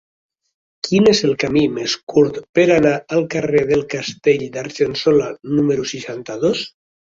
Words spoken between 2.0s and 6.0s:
curt per anar al carrer del Castell d'Argençola número